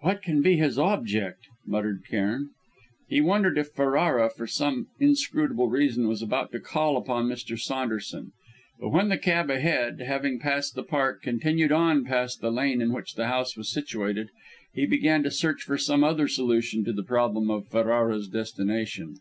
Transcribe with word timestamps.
"What 0.00 0.20
can 0.20 0.42
be 0.42 0.58
his 0.58 0.78
object?" 0.78 1.46
muttered 1.66 2.02
Cairn. 2.06 2.50
He 3.08 3.22
wondered 3.22 3.56
if 3.56 3.70
Ferrara, 3.70 4.28
for 4.28 4.46
some 4.46 4.88
inscrutable 5.00 5.70
reason, 5.70 6.06
was 6.06 6.20
about 6.20 6.52
to 6.52 6.60
call 6.60 6.98
upon 6.98 7.28
Mr. 7.30 7.58
Saunderson. 7.58 8.32
But 8.78 8.90
when 8.90 9.08
the 9.08 9.16
cab 9.16 9.48
ahead, 9.48 10.02
having 10.02 10.38
passed 10.38 10.74
the 10.74 10.82
park, 10.82 11.22
continued 11.22 11.72
on 11.72 12.04
past 12.04 12.42
the 12.42 12.50
lane 12.52 12.82
in 12.82 12.92
which 12.92 13.14
the 13.14 13.28
house 13.28 13.56
was 13.56 13.72
situated, 13.72 14.28
he 14.74 14.84
began 14.84 15.22
to 15.22 15.30
search 15.30 15.62
for 15.62 15.78
some 15.78 16.04
other 16.04 16.28
solution 16.28 16.84
to 16.84 16.92
the 16.92 17.02
problem 17.02 17.50
of 17.50 17.68
Ferrara's 17.68 18.28
destination. 18.28 19.14